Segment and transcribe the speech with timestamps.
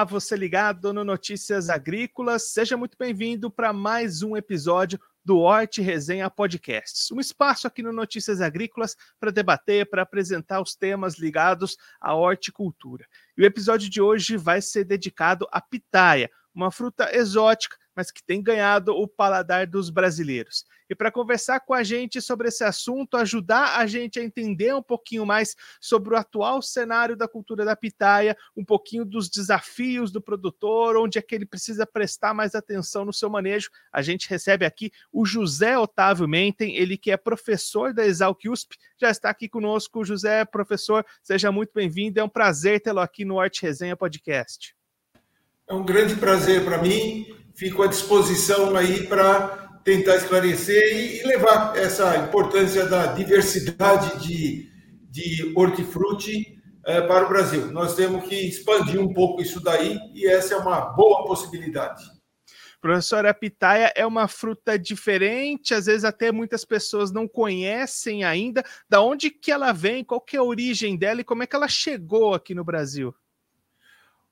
[0.00, 5.82] Olá, você ligado no Notícias Agrícolas, seja muito bem-vindo para mais um episódio do Horte
[5.82, 11.76] Resenha Podcasts, um espaço aqui no Notícias Agrícolas para debater, para apresentar os temas ligados
[12.00, 13.04] à horticultura.
[13.36, 18.22] E o episódio de hoje vai ser dedicado à pitaia, uma fruta exótica mas que
[18.22, 20.64] tem ganhado o paladar dos brasileiros.
[20.88, 24.82] E para conversar com a gente sobre esse assunto, ajudar a gente a entender um
[24.82, 30.20] pouquinho mais sobre o atual cenário da cultura da pitaia, um pouquinho dos desafios do
[30.20, 34.64] produtor, onde é que ele precisa prestar mais atenção no seu manejo, a gente recebe
[34.64, 39.48] aqui o José Otávio Menten, ele que é professor da Exalc USP, já está aqui
[39.48, 40.04] conosco.
[40.04, 44.74] José, professor, seja muito bem-vindo, é um prazer tê-lo aqui no Arte Resenha Podcast.
[45.68, 51.76] É um grande prazer para mim fico à disposição aí para tentar esclarecer e levar
[51.76, 54.66] essa importância da diversidade de,
[55.10, 57.70] de hortifruti é, para o Brasil.
[57.70, 62.02] Nós temos que expandir um pouco isso daí e essa é uma boa possibilidade.
[62.80, 68.64] Professora, a pitaia é uma fruta diferente, às vezes até muitas pessoas não conhecem ainda.
[68.88, 71.54] Da onde que ela vem, qual que é a origem dela e como é que
[71.54, 73.14] ela chegou aqui no Brasil?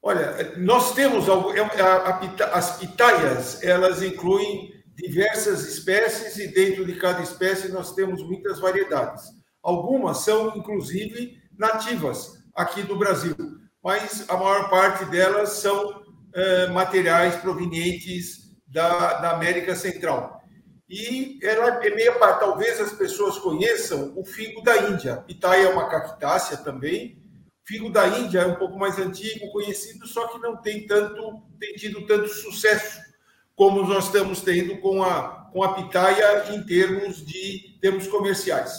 [0.09, 7.69] Olha, nós temos é, as pitaias, elas incluem diversas espécies e dentro de cada espécie
[7.69, 9.25] nós temos muitas variedades.
[9.63, 13.37] Algumas são inclusive nativas aqui do Brasil,
[13.85, 16.03] mas a maior parte delas são
[16.35, 20.41] é, materiais provenientes da, da América Central.
[20.89, 25.19] E ela é meia, talvez as pessoas conheçam o figo da Índia.
[25.27, 27.23] Pitaia é uma cactácea também,
[27.69, 31.75] Figo da Índia é um pouco mais antigo, conhecido, só que não tem tanto, tem
[31.75, 32.99] tido tanto sucesso
[33.55, 38.73] como nós estamos tendo com a, com a pitaia em termos de termos comerciais.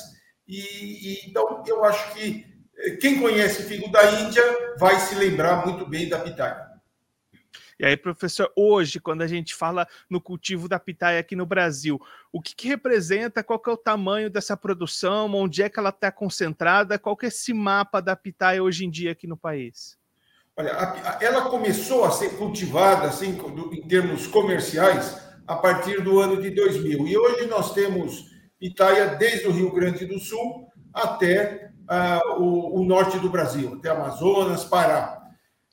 [0.48, 2.44] E, e, então eu acho que
[2.80, 4.44] eh, quem conhece figo da Índia
[4.80, 6.69] vai se lembrar muito bem da pitaia.
[7.80, 11.98] E aí, professor, hoje, quando a gente fala no cultivo da pitaia aqui no Brasil,
[12.30, 15.90] o que, que representa, qual que é o tamanho dessa produção, onde é que ela
[15.90, 19.98] está concentrada, qual que é esse mapa da pitaia hoje em dia aqui no país?
[20.58, 20.72] Olha,
[21.22, 23.40] ela começou a ser cultivada, assim,
[23.72, 27.08] em termos comerciais, a partir do ano de 2000.
[27.08, 28.26] E hoje nós temos
[28.60, 33.90] pitaia desde o Rio Grande do Sul até uh, o, o norte do Brasil, até
[33.90, 35.19] Amazonas, Pará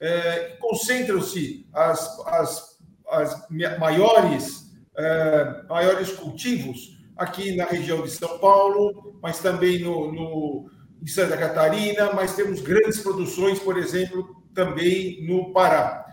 [0.00, 3.48] é, concentram-se as, as, as
[3.78, 10.70] maiores, é, maiores cultivos aqui na região de São Paulo, mas também no, no,
[11.02, 16.04] em Santa Catarina, mas temos grandes produções, por exemplo, também no Pará.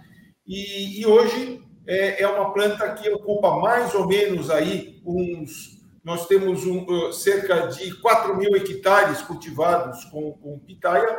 [0.48, 5.82] E, e hoje é, é, uma planta que ocupa mais ou menos aí uns.
[6.04, 11.18] Nós temos um, cerca de 4 mil hectares cultivados com, com pitaia,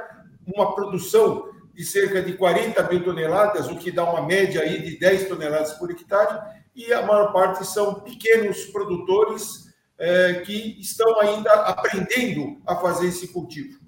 [0.55, 4.99] uma produção de cerca de 40 mil toneladas, o que dá uma média aí de
[4.99, 6.41] 10 toneladas por hectare,
[6.75, 9.65] e a maior parte são pequenos produtores
[9.99, 13.83] é, que estão ainda aprendendo a fazer esse cultivo.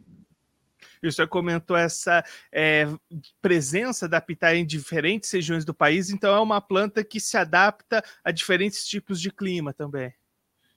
[1.02, 2.88] E o senhor comentou essa é,
[3.40, 8.02] presença da pitaia em diferentes regiões do país, então é uma planta que se adapta
[8.24, 10.12] a diferentes tipos de clima também.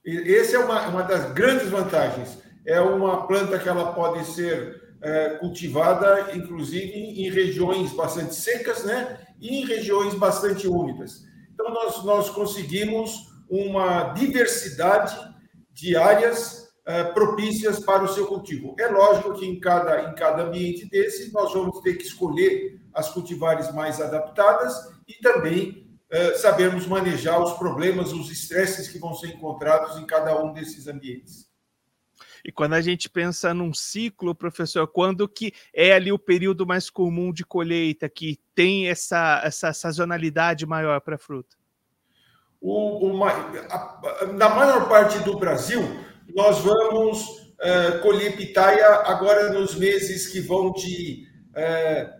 [0.05, 2.37] Essa é uma, uma das grandes vantagens.
[2.65, 9.19] É uma planta que ela pode ser é, cultivada, inclusive, em regiões bastante secas, né?
[9.39, 11.23] E em regiões bastante úmidas.
[11.53, 15.17] Então, nós, nós conseguimos uma diversidade
[15.71, 18.75] de áreas é, propícias para o seu cultivo.
[18.79, 23.09] É lógico que em cada, em cada ambiente desse, nós vamos ter que escolher as
[23.09, 24.73] cultivares mais adaptadas
[25.07, 30.41] e também é, sabermos manejar os problemas, os estresses que vão ser encontrados em cada
[30.43, 31.48] um desses ambientes.
[32.43, 36.89] E quando a gente pensa num ciclo, professor, quando que é ali o período mais
[36.89, 41.57] comum de colheita, que tem essa, essa sazonalidade maior para a fruta?
[42.61, 45.81] O, o, a, na maior parte do Brasil,
[46.35, 51.25] nós vamos é, colher pitaia agora nos meses que vão de
[51.55, 52.13] é,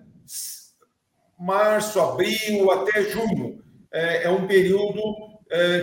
[1.38, 3.64] março, abril até junho.
[3.92, 5.02] É, é um período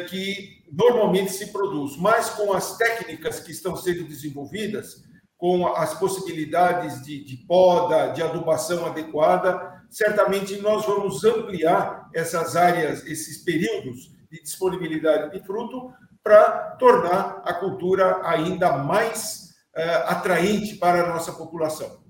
[0.08, 5.04] que normalmente se produz, mas com as técnicas que estão sendo desenvolvidas,
[5.36, 13.04] com as possibilidades de, de poda, de adubação adequada, certamente nós vamos ampliar essas áreas,
[13.06, 15.92] esses períodos de disponibilidade de fruto,
[16.22, 22.05] para tornar a cultura ainda mais uh, atraente para a nossa população.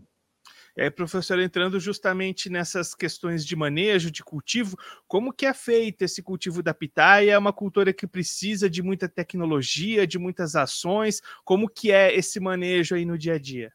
[0.76, 4.76] É, professor, entrando justamente nessas questões de manejo, de cultivo,
[5.08, 7.32] como que é feito esse cultivo da pitaia?
[7.32, 11.22] É uma cultura que precisa de muita tecnologia, de muitas ações.
[11.44, 13.72] Como que é esse manejo aí no dia a dia?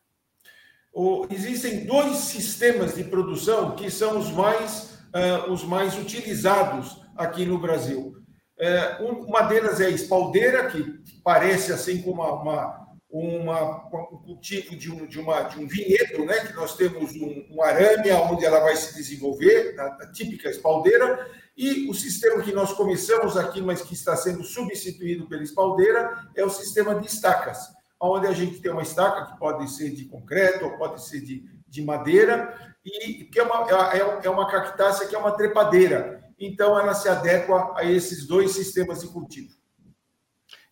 [1.30, 7.60] existem dois sistemas de produção que são os mais uh, os mais utilizados aqui no
[7.60, 8.16] Brasil.
[8.60, 12.81] Uh, uma delas é a espaldeira, que parece assim como uma, uma,
[13.12, 16.46] uma, um cultivo de um, de, uma, de um vinhedo, né?
[16.46, 21.30] que nós temos um, um arame onde ela vai se desenvolver, a, a típica espaldeira,
[21.58, 26.46] e o sistema que nós começamos aqui, mas que está sendo substituído pela espaldeira, é
[26.46, 27.60] o sistema de estacas,
[28.00, 31.44] onde a gente tem uma estaca que pode ser de concreto ou pode ser de,
[31.68, 36.24] de madeira, e que é uma, é, é uma cactácea que é uma trepadeira.
[36.40, 39.61] Então, ela se adequa a esses dois sistemas de cultivo.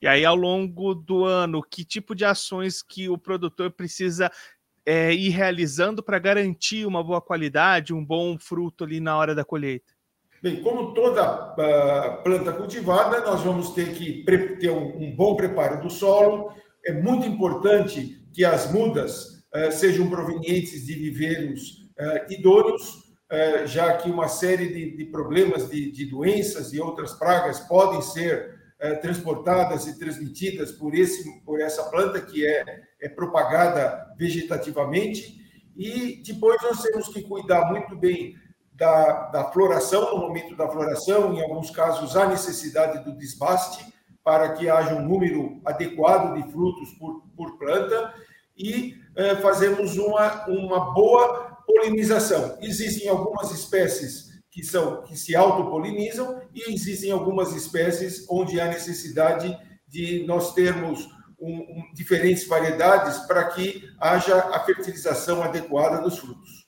[0.01, 4.31] E aí, ao longo do ano, que tipo de ações que o produtor precisa
[4.85, 9.43] é, ir realizando para garantir uma boa qualidade, um bom fruto ali na hora da
[9.43, 9.93] colheita?
[10.41, 14.23] Bem, como toda uh, planta cultivada, nós vamos ter que
[14.57, 16.53] ter um, um, bom preparo do solo.
[16.85, 23.09] É muito importante que as mudas uh, sejam provenientes de viveiros uh, idôneos,
[23.67, 28.58] já que uma série de, de problemas de, de, doenças e outras pragas podem ser
[29.01, 32.63] transportadas e transmitidas por, esse, por essa planta que é,
[33.01, 35.37] é propagada vegetativamente.
[35.75, 38.35] E depois nós temos que cuidar muito bem
[38.73, 43.85] da, da floração, no momento da floração, em alguns casos, há necessidade do desbaste
[44.23, 48.13] para que haja um número adequado de frutos por, por planta
[48.57, 52.57] e eh, fazemos uma, uma boa polinização.
[52.61, 59.57] Existem algumas espécies que são que se autopolinizam e existem algumas espécies onde há necessidade
[59.87, 61.07] de nós termos
[61.39, 66.67] um, um, diferentes variedades para que haja a fertilização adequada dos frutos.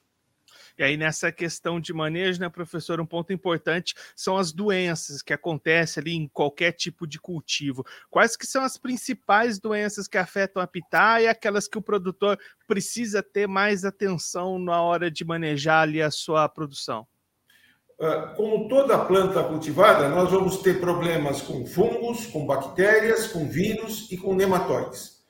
[0.78, 5.34] E aí, nessa questão de manejo, né, professor, um ponto importante são as doenças que
[5.34, 7.86] acontecem ali em qualquer tipo de cultivo.
[8.10, 12.40] Quais que são as principais doenças que afetam a pitaia e aquelas que o produtor
[12.66, 17.06] precisa ter mais atenção na hora de manejar ali a sua produção?
[18.02, 24.12] Ah, como toda planta cultivada, nós vamos ter problemas com fungos, com bactérias, com vírus
[24.12, 25.22] e com nematóides.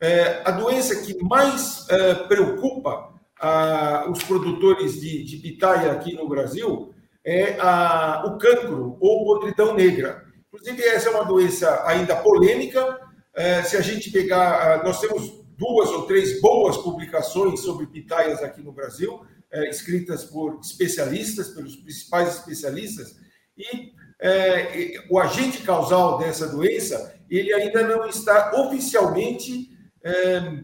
[0.00, 6.26] É, a doença que mais é, preocupa a, os produtores de, de pitaia aqui no
[6.26, 10.24] Brasil é a, o cancro ou podridão negra.
[10.48, 12.98] Inclusive, essa é uma doença ainda polêmica.
[13.34, 18.62] É, se a gente pegar, nós temos duas ou três boas publicações sobre pitaias aqui
[18.62, 19.20] no Brasil,
[19.52, 23.16] é, escritas por especialistas, pelos principais especialistas,
[23.56, 29.70] e é, o agente causal dessa doença, ele ainda não está oficialmente
[30.02, 30.62] é,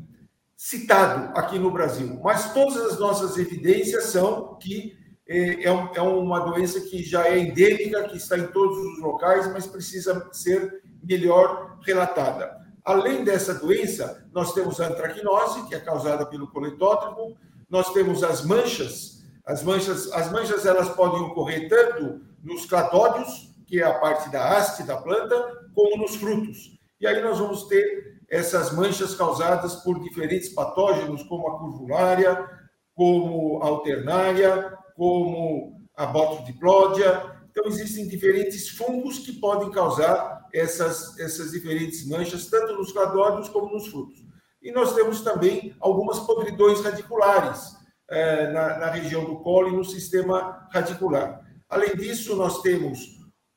[0.56, 4.96] citado aqui no Brasil, mas todas as nossas evidências são que
[5.28, 9.50] é, é, é uma doença que já é endêmica, que está em todos os locais,
[9.52, 12.60] mas precisa ser melhor relatada.
[12.84, 17.36] Além dessa doença, nós temos a antracnose, que é causada pelo coletótropo,
[17.72, 19.22] nós temos as manchas.
[19.46, 24.50] As manchas, as manchas elas podem ocorrer tanto nos cladódios, que é a parte da
[24.50, 25.34] haste da planta,
[25.74, 26.78] como nos frutos.
[27.00, 32.46] E aí nós vamos ter essas manchas causadas por diferentes patógenos, como a curvulária,
[32.94, 37.22] como a alternária, como a botrodiplodia.
[37.50, 43.72] Então, existem diferentes fungos que podem causar essas, essas diferentes manchas, tanto nos cladódios como
[43.72, 44.22] nos frutos.
[44.62, 47.76] E nós temos também algumas podridões radiculares
[48.08, 51.40] eh, na, na região do colo e no sistema radicular.
[51.68, 53.00] Além disso, nós temos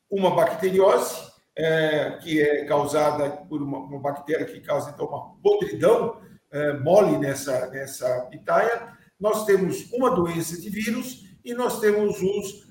[0.10, 1.14] uma bacteriose,
[1.58, 6.22] é, que é causada por uma, uma, bactéria que causa então uma podridão
[6.52, 8.94] é, mole nessa, nessa pitaia.
[9.20, 12.66] Nós temos uma doença de vírus e nós temos os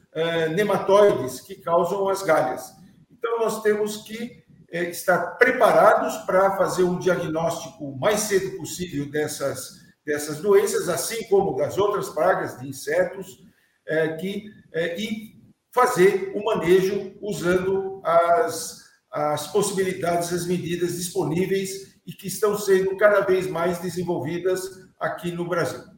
[0.55, 2.73] nematóides que causam as galhas.
[3.11, 4.44] Então, nós temos que
[4.83, 11.57] estar preparados para fazer um diagnóstico o mais cedo possível dessas, dessas doenças, assim como
[11.57, 13.45] das outras pragas de insetos,
[13.87, 15.35] é, que, é, e
[15.73, 23.21] fazer o manejo usando as, as possibilidades, as medidas disponíveis e que estão sendo cada
[23.21, 24.63] vez mais desenvolvidas
[24.99, 25.94] aqui no Brasil.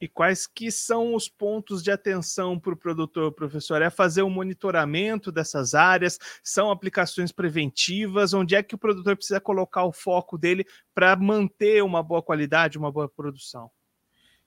[0.00, 3.82] E quais que são os pontos de atenção para o produtor, professor?
[3.82, 6.18] É fazer o um monitoramento dessas áreas?
[6.42, 8.32] São aplicações preventivas?
[8.32, 10.64] Onde é que o produtor precisa colocar o foco dele
[10.94, 13.70] para manter uma boa qualidade, uma boa produção?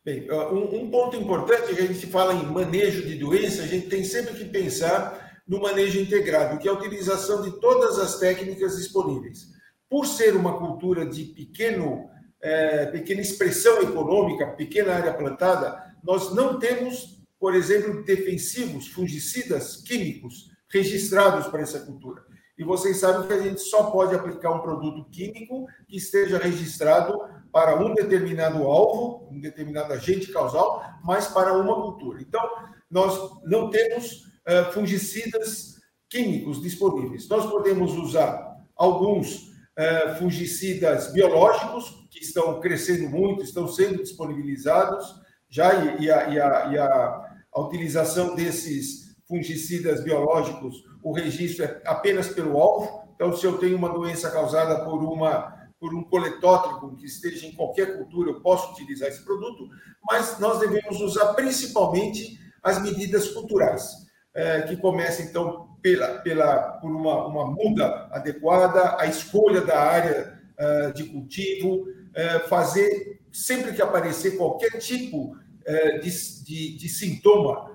[0.03, 4.03] Bem, um, ponto importante que a gente fala em manejo de doença, a gente tem
[4.03, 9.49] sempre que pensar no manejo integrado, que é a utilização de todas as técnicas disponíveis.
[9.89, 12.09] Por ser uma cultura de pequeno,
[12.41, 20.49] é, pequena expressão econômica, pequena área plantada, nós não temos, por exemplo, defensivos, fungicidas químicos
[20.69, 22.23] registrados para essa cultura.
[22.57, 27.19] E vocês sabem que a gente só pode aplicar um produto químico que esteja registrado
[27.51, 32.21] para um determinado alvo, um determinado agente causal, mas para uma cultura.
[32.21, 32.41] Então,
[32.89, 37.27] nós não temos uh, fungicidas químicos disponíveis.
[37.27, 45.05] Nós podemos usar alguns uh, fungicidas biológicos, que estão crescendo muito, estão sendo disponibilizados
[45.49, 51.65] já, e, e, a, e, a, e a, a utilização desses fungicidas biológicos, o registro
[51.65, 53.01] é apenas pelo alvo.
[53.15, 57.53] Então, se eu tenho uma doença causada por uma por um coletótrico que esteja em
[57.53, 59.67] qualquer cultura, eu posso utilizar esse produto,
[60.07, 66.91] mas nós devemos usar principalmente as medidas culturais, é, que começam, então, pela, pela, por
[66.91, 73.81] uma, uma muda adequada, a escolha da área é, de cultivo, é, fazer, sempre que
[73.81, 75.35] aparecer qualquer tipo
[75.65, 76.09] é, de,
[76.43, 77.71] de, de, sintoma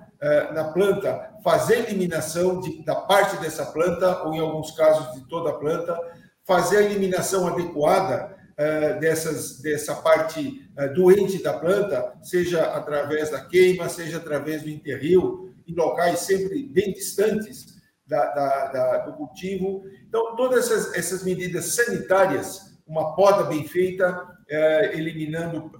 [0.51, 5.51] na planta, fazer eliminação de, da parte dessa planta, ou em alguns casos de toda
[5.51, 5.95] a planta,
[6.43, 13.41] fazer a eliminação adequada uh, dessas, dessa parte uh, doente da planta, seja através da
[13.41, 17.76] queima, seja através do enterrio, em locais sempre bem distantes
[18.07, 19.83] da, da, da, do cultivo.
[20.07, 25.71] Então, todas essas, essas, medidas sanitárias, uma poda bem feita, uh, eliminando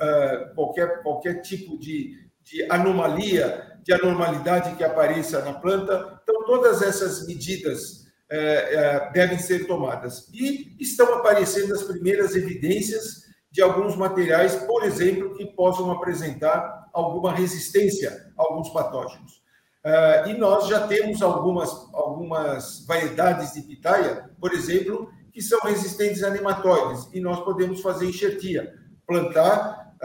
[0.55, 6.19] qualquer, qualquer tipo de, de anomalia, de anormalidade que apareça na planta.
[6.23, 10.27] Então, todas essas medidas é, devem ser tomadas.
[10.33, 17.33] E estão aparecendo as primeiras evidências de alguns materiais, por exemplo, que possam apresentar alguma
[17.33, 19.41] resistência a alguns patógenos.
[19.87, 26.23] É, e nós já temos algumas, algumas variedades de pitaia, por exemplo, que são resistentes
[26.23, 28.73] a nematóides, e nós podemos fazer enxertia,
[29.05, 29.95] plantar,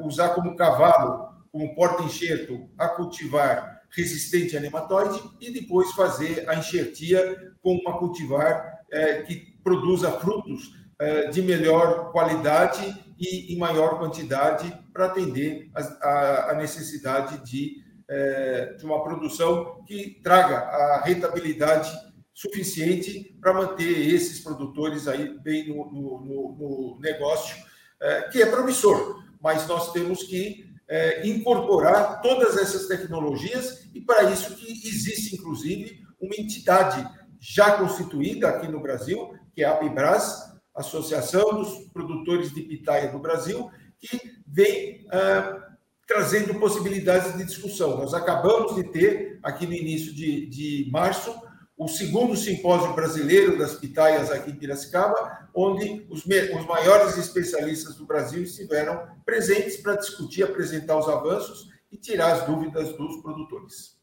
[0.00, 7.52] usar como cavalo, como porta-enxerto, a cultivar resistente a nematóide e depois fazer a enxertia
[7.62, 14.72] com uma cultivar é, que produza frutos é, de melhor qualidade e em maior quantidade
[14.92, 21.90] para atender a, a necessidade de, é, de uma produção que traga a rentabilidade
[22.32, 27.56] suficiente para manter esses produtores aí bem no, no, no negócio,
[28.00, 34.30] é, que é promissor, mas nós temos que é, incorporar todas essas tecnologias e para
[34.30, 37.06] isso que existe, inclusive, uma entidade
[37.38, 43.18] já constituída aqui no Brasil, que é a Abibras, Associação dos Produtores de Pitaia do
[43.18, 45.67] Brasil, que vem ah,
[46.08, 47.98] trazendo possibilidades de discussão.
[47.98, 51.38] Nós acabamos de ter, aqui no início de, de março,
[51.76, 58.06] o segundo simpósio brasileiro das pitaias aqui em Piracicaba, onde os, os maiores especialistas do
[58.06, 63.97] Brasil estiveram presentes para discutir, apresentar os avanços e tirar as dúvidas dos produtores.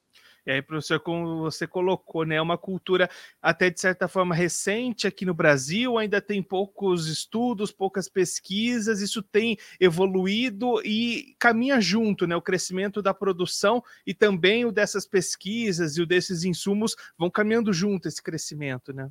[0.46, 3.10] E aí, professor, como você colocou, né, é uma cultura
[3.42, 9.24] até de certa forma recente aqui no Brasil, ainda tem poucos estudos, poucas pesquisas, isso
[9.24, 12.36] tem evoluído e caminha junto, né?
[12.36, 17.74] O crescimento da produção e também o dessas pesquisas e o desses insumos vão caminhando
[17.74, 19.10] junto esse crescimento, né?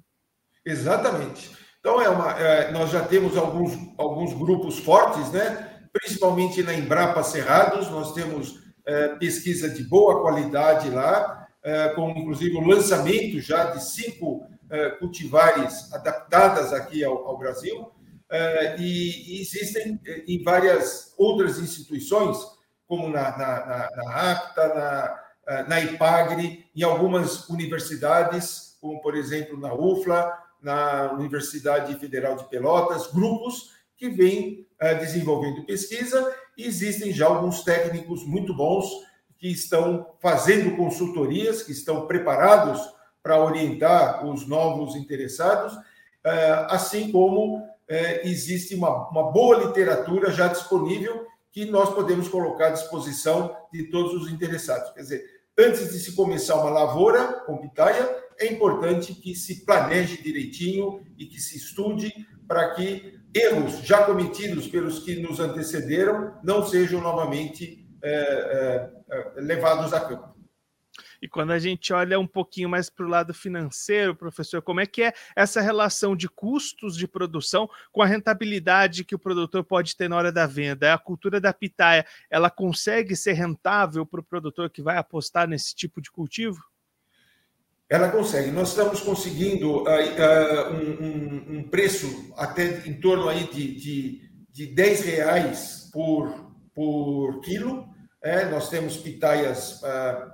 [0.64, 1.50] Exatamente.
[1.80, 5.70] Então, é uma, é, nós já temos alguns, alguns grupos fortes, né?
[5.94, 8.63] principalmente na Embrapa Cerrados, nós temos
[9.18, 15.90] pesquisa de boa qualidade lá, é, com inclusive o lançamento já de cinco é, cultivares
[15.94, 17.90] adaptadas aqui ao, ao Brasil,
[18.78, 22.36] e, e, existem em várias outras instituições,
[22.84, 24.68] como na, na, na, na APTA,
[25.46, 32.48] na, na IPAGRE, em algumas universidades, como por exemplo na UFLA, na Universidade Federal de
[32.48, 34.66] Pelotas, grupos que vêm
[34.98, 38.86] desenvolvendo pesquisa e existem já alguns técnicos muito bons
[39.38, 42.80] que estão fazendo consultorias, que estão preparados
[43.22, 45.76] para orientar os novos interessados,
[46.24, 52.70] eh, assim como eh, existe uma, boa literatura já disponível que nós podemos colocar à
[52.70, 54.90] disposição de todos os interessados.
[54.92, 55.24] Quer dizer,
[55.58, 61.26] antes de se começar uma lavoura com pitaia, é importante que se planeje direitinho e
[61.26, 62.12] que se estude
[62.46, 69.92] para que erros já cometidos pelos que nos antecederam não sejam novamente é, é, levados
[69.92, 70.34] a campo.
[71.20, 74.86] E quando a gente olha um pouquinho mais para o lado financeiro, professor, como é
[74.86, 79.96] que é essa relação de custos de produção com a rentabilidade que o produtor pode
[79.96, 80.92] ter na hora da venda?
[80.92, 85.74] A cultura da pitaia, ela consegue ser rentável para o produtor que vai apostar nesse
[85.74, 86.62] tipo de cultivo?
[87.88, 88.50] Ela consegue.
[88.50, 94.66] Nós estamos conseguindo uh, uh, um, um, preço até em torno aí de, de, de
[94.74, 97.86] 10 reais por, por quilo.
[98.22, 100.30] É, nós temos pitaias uh,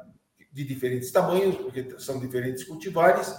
[0.52, 3.34] de diferentes tamanhos, porque são diferentes cultivares.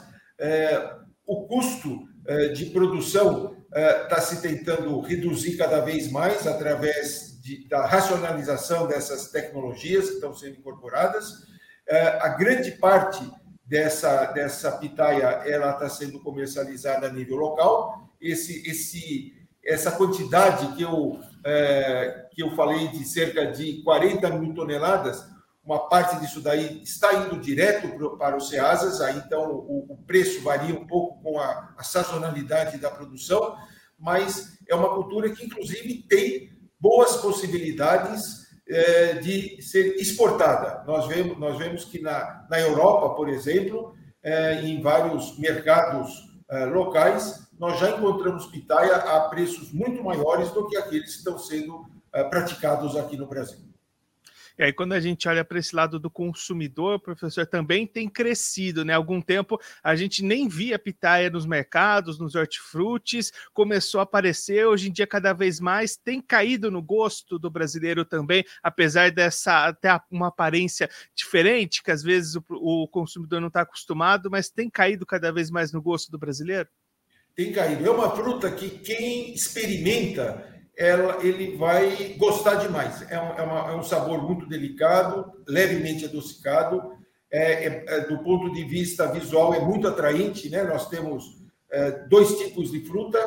[1.26, 2.08] O custo
[2.56, 3.56] de produção
[4.04, 10.34] está se tentando reduzir cada vez mais através de, da racionalização dessas tecnologias que estão
[10.34, 11.46] sendo incorporadas
[12.22, 13.22] a grande parte
[13.66, 18.10] dessa, dessa pitaia ela está sendo comercializada a nível local.
[18.20, 24.54] Esse, esse, essa quantidade que eu, é, que eu falei de cerca de 40 mil
[24.54, 25.24] toneladas,
[25.64, 30.42] uma parte disso daí está indo direto para os CEASAs, aí então o, o preço
[30.42, 33.56] varia um pouco com a, a, sazonalidade da produção,
[33.98, 38.41] mas é uma cultura que, inclusive, tem boas possibilidades
[38.72, 40.84] é, de ser exportada.
[40.88, 46.66] Nós vemos, nós vemos que na, na Europa, por exemplo, é, em vários mercados é,
[46.66, 51.86] locais, nós já encontramos pitaia a preços muito maiores do que aqueles que estão sendo
[52.14, 53.60] é, praticados aqui no Brasil.
[54.58, 58.84] E aí, quando a gente olha para esse lado do consumidor, professor, também tem crescido,
[58.86, 58.94] né?
[58.94, 64.90] Algum tempo a gente nem via pitaia nos mercados, nos hortifrutis, começou a aparecer, hoje
[64.90, 70.00] em dia, cada vez mais, tem caído no gosto do brasileiro também, apesar dessa até
[70.10, 75.06] uma aparência diferente, que às vezes o, o consumidor não está acostumado, mas tem caído
[75.06, 76.70] cada vez mais no gosto do brasileiro?
[77.36, 77.86] Tem caído.
[77.86, 83.06] É uma fruta que quem experimenta ela, ele vai gostar demais.
[83.12, 86.82] É um, é, uma, é um sabor muito delicado, levemente adocicado.
[87.32, 90.50] É, é, é, do ponto de vista visual, é muito atraente.
[90.50, 90.64] Né?
[90.64, 91.40] Nós temos
[91.72, 93.20] é, dois tipos de fruta.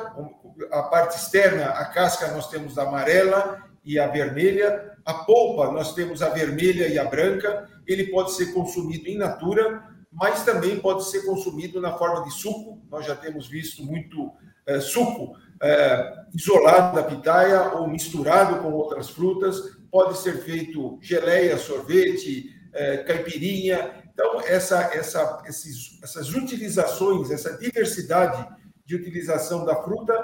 [0.73, 4.93] A parte externa, a casca, nós temos a amarela e a vermelha.
[5.05, 7.69] A polpa, nós temos a vermelha e a branca.
[7.87, 12.83] Ele pode ser consumido in natura, mas também pode ser consumido na forma de suco.
[12.91, 14.33] Nós já temos visto muito
[14.81, 19.61] suco é, isolado da pitaia ou misturado com outras frutas.
[19.91, 24.05] Pode ser feito geleia, sorvete, é, caipirinha.
[24.13, 28.47] Então, essa, essa, esses, essas utilizações, essa diversidade
[28.85, 30.15] de utilização da fruta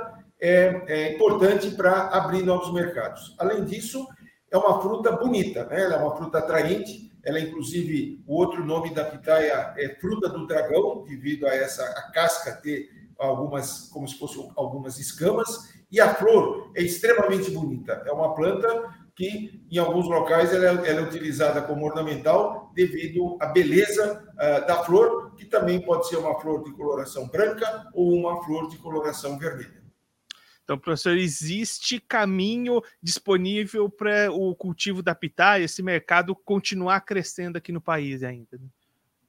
[0.40, 3.34] é, é importante para abrir novos mercados.
[3.38, 4.06] Além disso,
[4.50, 5.82] é uma fruta bonita, né?
[5.82, 7.10] ela é uma fruta atraente.
[7.22, 12.10] Ela, inclusive, o outro nome da pitaia é fruta do dragão, devido a essa a
[12.10, 12.88] casca ter
[13.20, 18.02] algumas, como se fossem algumas escamas, e a flor é extremamente bonita.
[18.06, 23.36] É uma planta que, em alguns locais, ela é, ela é utilizada como ornamental devido
[23.40, 28.14] à beleza uh, da flor, que também pode ser uma flor de coloração branca ou
[28.14, 29.80] uma flor de coloração vermelha.
[30.64, 37.72] Então, professor, existe caminho disponível para o cultivo da pitaia, esse mercado continuar crescendo aqui
[37.72, 38.56] no país ainda?
[38.56, 38.68] Né?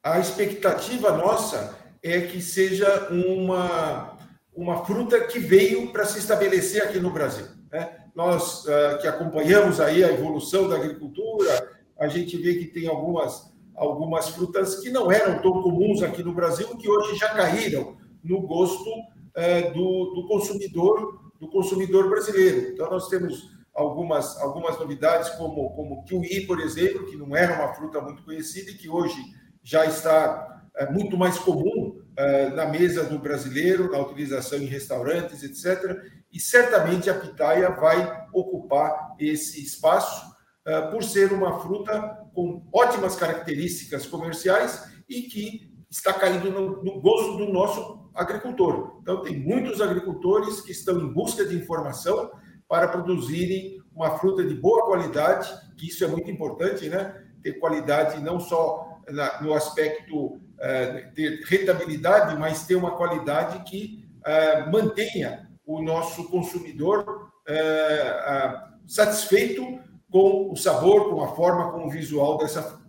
[0.04, 4.18] A expectativa nossa é que seja uma,
[4.56, 7.46] uma fruta que veio para se estabelecer aqui no Brasil.
[7.72, 7.98] Né?
[8.16, 13.54] Nós uh, que acompanhamos aí a evolução da agricultura, a gente vê que tem algumas,
[13.76, 18.42] algumas frutas que não eram tão comuns aqui no Brasil, que hoje já caíram no
[18.42, 22.72] gosto uh, do, do consumidor do consumidor brasileiro.
[22.72, 27.74] Então, nós temos algumas, algumas novidades, como, como kiwi, por exemplo, que não era uma
[27.74, 29.20] fruta muito conhecida e que hoje
[29.64, 31.91] já está é muito mais comum
[32.54, 35.98] na mesa do brasileiro, na utilização em restaurantes, etc.
[36.32, 40.32] E certamente a pitaia vai ocupar esse espaço
[40.66, 47.02] é, por ser uma fruta com ótimas características comerciais e que está caindo no, no
[47.02, 49.00] gosto do nosso agricultor.
[49.02, 52.32] Então, tem muitos agricultores que estão em busca de informação
[52.68, 57.22] para produzirem uma fruta de boa qualidade, que isso é muito importante, né?
[57.44, 59.02] Ter qualidade não só
[59.42, 60.40] no aspecto
[61.16, 70.52] ter rentabilidade, mas ter uma qualidade que é, mantenha o nosso consumidor é, satisfeito com
[70.52, 72.82] o sabor, com a forma, com o visual dessa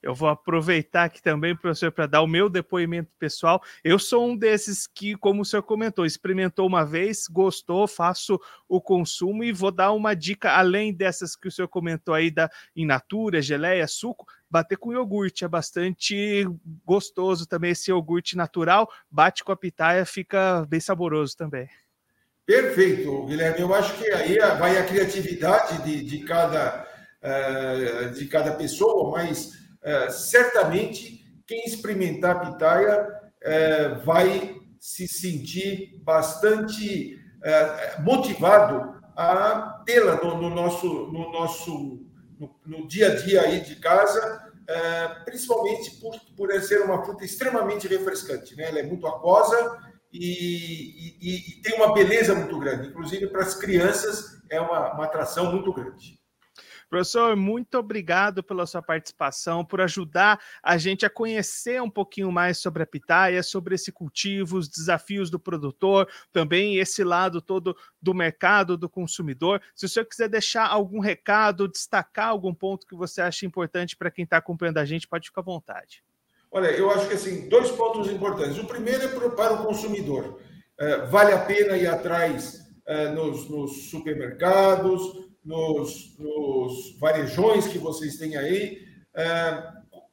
[0.00, 3.60] eu vou aproveitar aqui também, professor, para dar o meu depoimento pessoal.
[3.82, 8.80] Eu sou um desses que, como o senhor comentou, experimentou uma vez, gostou, faço o
[8.80, 12.86] consumo e vou dar uma dica além dessas que o senhor comentou aí da in
[12.86, 16.46] natura, geleia, suco, bater com iogurte é bastante
[16.84, 21.68] gostoso também esse iogurte natural, bate com a pitaia, fica bem saboroso também.
[22.46, 23.60] Perfeito, Guilherme.
[23.60, 26.88] Eu acho que aí vai a criatividade de, de cada
[27.20, 29.50] eh, de cada pessoa, mas
[29.82, 33.08] é, certamente quem experimentar a pitaia
[33.42, 37.18] é, vai se sentir bastante
[38.00, 42.07] motivado a tê-la no, no, nosso, no, nosso
[42.38, 47.24] no, no, dia a dia aí de casa, é, principalmente por, por ser uma fruta
[47.24, 48.56] extremamente refrescante.
[48.56, 48.68] Né?
[48.68, 49.78] Ela é muito aquosa
[50.12, 52.88] e, e, e tem uma beleza muito grande.
[52.88, 56.18] Inclusive, para as crianças, é uma, uma atração muito grande.
[56.88, 62.58] Professor, muito obrigado pela sua participação, por ajudar a gente a conhecer um pouquinho mais
[62.58, 68.14] sobre a pitaia, sobre esse cultivo, os desafios do produtor, também esse lado todo do
[68.14, 69.60] mercado, do consumidor.
[69.74, 74.10] Se o senhor quiser deixar algum recado, destacar algum ponto que você acha importante para
[74.10, 76.02] quem está acompanhando a gente, pode ficar à vontade.
[76.50, 78.56] Olha, eu acho que assim, dois pontos importantes.
[78.58, 80.40] O primeiro é para o consumidor.
[80.78, 88.18] É, vale a pena ir atrás é, nos, nos supermercados, nos, nos varejões que vocês
[88.18, 89.62] têm aí, é,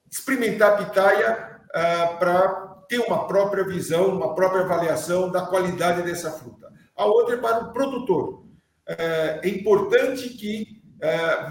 [0.09, 6.31] experimentar a pitaia é, para ter uma própria visão, uma própria avaliação da qualidade dessa
[6.31, 6.71] fruta.
[6.95, 8.45] A outra é para o produtor.
[8.87, 10.73] É, é importante que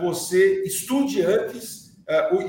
[0.00, 1.94] você estude antes,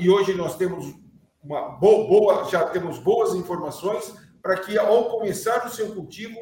[0.00, 0.92] e hoje nós temos
[1.40, 6.36] uma boa, já temos boas informações para que ao começar o seu cultivo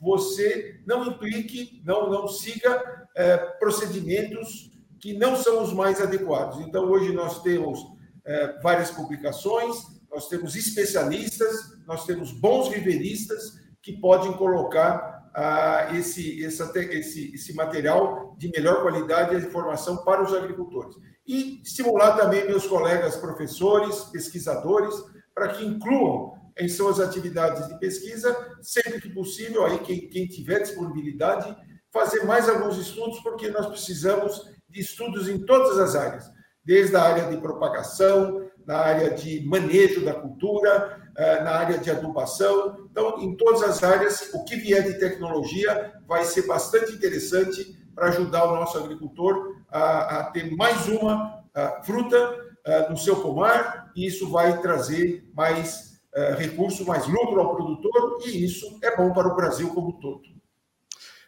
[0.00, 6.60] você não implique, não, não siga é, procedimentos que não são os mais adequados.
[6.60, 7.80] Então, hoje nós temos
[8.24, 9.76] é, várias publicações,
[10.10, 17.54] nós temos especialistas, nós temos bons viveristas que podem colocar ah, esse, essa, esse, esse
[17.54, 20.96] material de melhor qualidade e informação para os agricultores.
[21.26, 24.94] E estimular também meus colegas professores, pesquisadores,
[25.34, 30.60] para que incluam em suas atividades de pesquisa, sempre que possível, aí quem, quem tiver
[30.60, 31.54] disponibilidade,
[31.96, 36.30] fazer mais alguns estudos, porque nós precisamos de estudos em todas as áreas,
[36.64, 41.90] desde a área de propagação, na área de manejo da cultura, eh, na área de
[41.90, 42.88] adubação.
[42.90, 48.08] Então, em todas as áreas, o que vier de tecnologia vai ser bastante interessante para
[48.08, 52.16] ajudar o nosso agricultor a, a ter mais uma a, fruta
[52.66, 55.94] a, eh, no seu pomar, e isso vai trazer mais
[56.38, 60.35] recurso, mais lucro ao produtor, e isso é bom para o Brasil como um todo.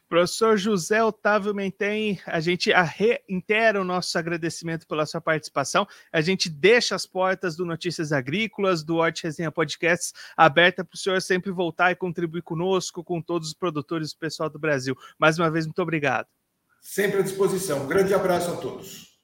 [0.09, 5.87] Professor José Otávio Mentem, a gente reitera o nosso agradecimento pela sua participação.
[6.11, 10.99] A gente deixa as portas do Notícias Agrícolas, do Horti Resenha Podcasts, aberta para o
[10.99, 14.97] senhor sempre voltar e contribuir conosco, com todos os produtores e o pessoal do Brasil.
[15.19, 16.27] Mais uma vez, muito obrigado.
[16.81, 17.85] Sempre à disposição.
[17.85, 19.19] Um grande abraço a todos.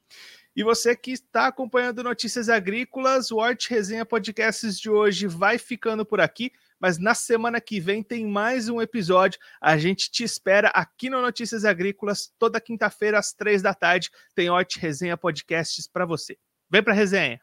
[0.55, 6.05] E você que está acompanhando Notícias Agrícolas, o Hort Resenha Podcasts de hoje vai ficando
[6.05, 6.53] por aqui,
[6.85, 9.41] mas na semana que vem tem mais um episódio.
[9.59, 14.11] A gente te espera aqui no Notícias Agrícolas, toda quinta-feira às três da tarde.
[14.35, 16.37] Tem Hort Resenha Podcasts para você.
[16.71, 17.41] Vem para resenha!